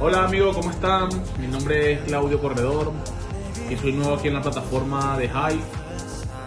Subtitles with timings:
[0.00, 1.08] Hola amigos, ¿cómo están?
[1.38, 2.92] Mi nombre es Claudio Corredor
[3.70, 5.62] y soy nuevo aquí en la plataforma de Hive.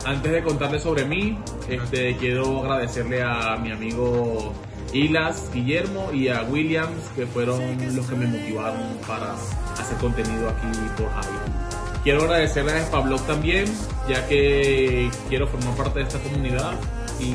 [0.05, 1.38] Antes de contarles sobre mí,
[1.70, 4.54] este, quiero agradecerle a mi amigo
[4.94, 7.60] Ilas Guillermo y a Williams, que fueron
[7.96, 10.68] los que me motivaron para hacer contenido aquí
[10.98, 11.72] por Hive.
[12.04, 13.66] Quiero agradecerle a Spablog también,
[14.10, 16.74] ya que quiero formar parte de esta comunidad
[17.20, 17.34] y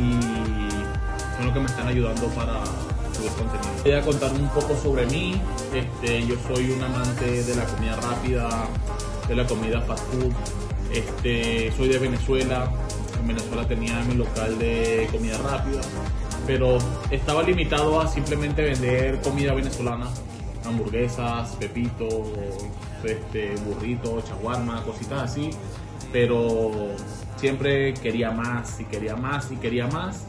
[1.37, 2.64] son los que me están ayudando para
[3.16, 3.30] subir.
[3.82, 5.40] Voy a contar un poco sobre mí.
[5.74, 8.68] Este, yo soy un amante de la comida rápida,
[9.29, 10.32] de la comida fast food.
[10.93, 12.71] Este, soy de Venezuela.
[13.21, 15.80] En Venezuela tenía mi local de comida rápida,
[16.46, 16.79] pero
[17.10, 20.07] estaba limitado a simplemente vender comida venezolana,
[20.64, 22.29] hamburguesas, pepitos,
[23.02, 25.50] este, burritos, chaguarma, cositas así.
[26.12, 26.71] Pero
[27.36, 30.26] siempre quería más y quería más y quería más.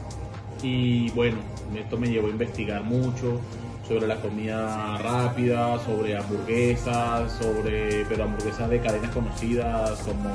[0.61, 1.37] Y bueno,
[1.75, 3.39] esto me llevó a investigar mucho
[3.87, 10.33] sobre la comida rápida, sobre hamburguesas, sobre pero hamburguesas de cadenas conocidas como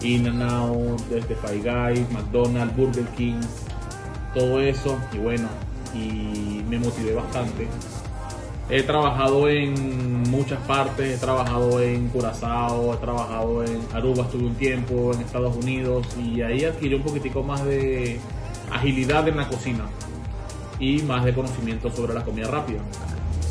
[0.00, 3.40] In and Out, desde Five Guys, McDonald's, Burger King,
[4.34, 5.48] todo eso y bueno,
[5.94, 7.66] y me motivé bastante.
[8.70, 14.54] He trabajado en muchas partes, he trabajado en Curazao, he trabajado en Aruba, estuve un
[14.54, 18.18] tiempo en Estados Unidos y ahí adquirí un poquitico más de
[18.70, 19.84] agilidad en la cocina
[20.78, 22.80] y más de conocimiento sobre la comida rápida.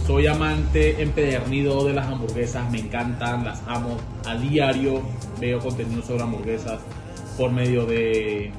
[0.06, 3.98] Soy amante empedernido de las hamburguesas, me encantan, las amo.
[4.26, 5.02] A diario
[5.40, 6.82] veo contenido sobre hamburguesas
[7.38, 8.52] por medio de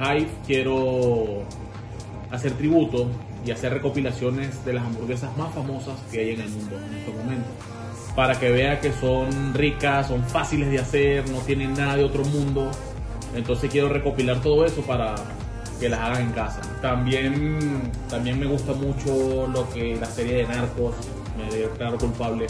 [0.00, 0.28] Hive.
[0.46, 1.42] Quiero
[2.30, 3.08] hacer tributo
[3.44, 7.14] y hacer recopilaciones de las hamburguesas más famosas que hay en el mundo en estos
[7.14, 7.50] momentos.
[8.14, 12.24] Para que vea que son ricas, son fáciles de hacer, no tienen nada de otro
[12.24, 12.70] mundo.
[13.34, 15.14] Entonces quiero recopilar todo eso para
[15.78, 16.60] que las hagan en casa.
[16.80, 20.94] También, también me gusta mucho lo que la serie de Narcos,
[21.36, 22.46] me declaro culpable.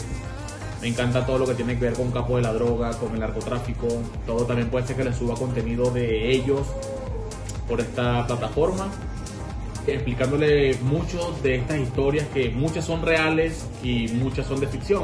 [0.81, 3.19] Me encanta todo lo que tiene que ver con capo de la droga, con el
[3.19, 3.87] narcotráfico.
[4.25, 6.67] Todo también puede ser que les suba contenido de ellos
[7.67, 8.87] por esta plataforma,
[9.87, 15.03] explicándole mucho de estas historias que muchas son reales y muchas son de ficción.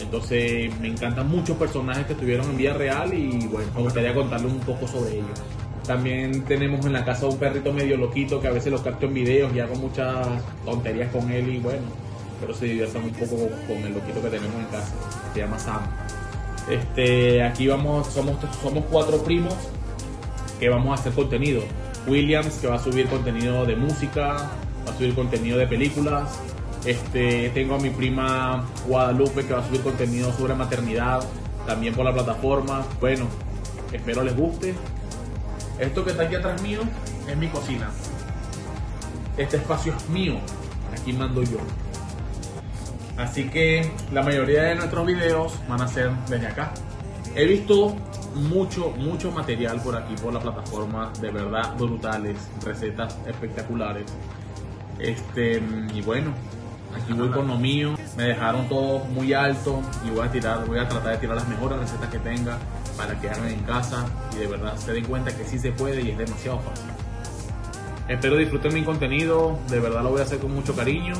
[0.00, 4.52] Entonces me encantan muchos personajes que estuvieron en vida real y bueno, me gustaría contarles
[4.52, 5.40] un poco sobre ellos.
[5.86, 9.14] También tenemos en la casa un perrito medio loquito que a veces lo capto en
[9.14, 10.26] videos y hago muchas
[10.64, 11.82] tonterías con él y bueno,
[12.40, 14.94] pero se diviertan un poco con el loquito que tenemos en casa.
[15.34, 15.82] Se llama Sam.
[16.70, 19.54] Este, aquí vamos, somos, somos cuatro primos
[20.60, 21.62] que vamos a hacer contenido.
[22.06, 24.50] Williams que va a subir contenido de música,
[24.86, 26.38] va a subir contenido de películas.
[26.84, 31.24] Este, tengo a mi prima Guadalupe que va a subir contenido sobre maternidad,
[31.66, 32.84] también por la plataforma.
[33.00, 33.26] Bueno,
[33.92, 34.74] espero les guste.
[35.82, 36.82] Esto que está aquí atrás mío
[37.28, 37.90] es mi cocina.
[39.36, 40.36] Este espacio es mío.
[40.92, 41.58] Aquí mando yo.
[43.16, 46.72] Así que la mayoría de nuestros videos van a ser desde acá.
[47.34, 47.96] He visto
[48.36, 54.04] mucho, mucho material por aquí, por la plataforma, de verdad brutales, recetas espectaculares.
[55.00, 55.60] Este,
[55.92, 56.32] y bueno,
[56.94, 57.96] aquí voy con lo mío.
[58.16, 61.48] Me dejaron todo muy alto y voy a tirar, voy a tratar de tirar las
[61.48, 62.56] mejores recetas que tenga
[62.96, 66.10] para que en casa y de verdad se den cuenta que sí se puede y
[66.10, 66.86] es demasiado fácil.
[68.08, 71.14] Espero disfruten mi contenido, de verdad lo voy a hacer con mucho cariño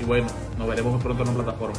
[0.00, 0.26] y bueno,
[0.58, 1.78] nos veremos pronto en la plataforma.